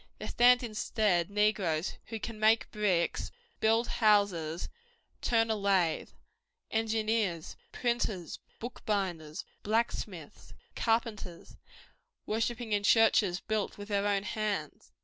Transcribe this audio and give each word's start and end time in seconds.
There 0.17 0.27
stand 0.27 0.63
instead 0.63 1.29
negroes 1.29 1.93
who 2.07 2.19
cap 2.19 2.35
make 2.35 2.71
bricks, 2.71 3.29
build 3.59 3.87
houses, 3.87 4.67
turn 5.21 5.51
a 5.51 5.55
lathe; 5.55 6.09
engineers, 6.71 7.55
printers, 7.71 8.39
bookbinders, 8.57 9.45
blacksmiths, 9.61 10.55
carpenters, 10.75 11.55
worshipping 12.25 12.71
in 12.71 12.81
churches 12.81 13.41
built 13.41 13.77
with 13.77 13.89
their 13.89 14.07
own 14.07 14.23
hands. 14.23 14.91